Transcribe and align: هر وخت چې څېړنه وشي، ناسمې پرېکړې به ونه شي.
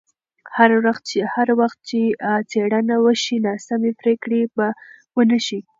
هر 1.43 1.49
وخت 1.65 1.79
چې 1.89 1.99
څېړنه 2.49 2.95
وشي، 3.05 3.35
ناسمې 3.47 3.91
پرېکړې 4.01 4.41
به 4.55 4.67
ونه 5.15 5.37
شي. 5.45 5.59